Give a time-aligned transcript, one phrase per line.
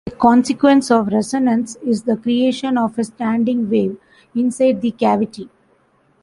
[0.07, 3.97] A consequence of resonance is the creation of a standing wave
[4.33, 5.47] inside the cavity.